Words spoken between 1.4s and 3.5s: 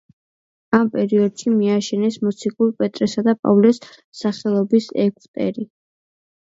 მიაშენეს მოციქულ პეტრესა და